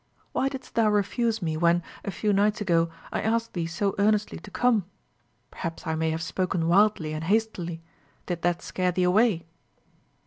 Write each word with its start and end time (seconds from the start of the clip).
Why 0.31 0.49
didst 0.49 0.73
thou 0.73 0.89
refuse 0.89 1.43
me 1.43 1.57
when, 1.57 1.83
a 2.03 2.09
few 2.09 2.33
nights 2.33 2.59
ago, 2.59 2.89
I 3.13 3.21
asked 3.21 3.53
thee 3.53 3.67
so 3.67 3.93
earnestly 3.99 4.39
to 4.39 4.49
come? 4.49 4.85
Perhaps 5.51 5.85
I 5.85 5.93
may 5.93 6.09
have 6.09 6.23
spoken 6.23 6.67
wildly 6.67 7.13
and 7.13 7.25
hastily. 7.25 7.83
Did 8.25 8.41
that 8.41 8.63
scare 8.63 8.91
thee 8.91 9.03
away?" 9.03 9.45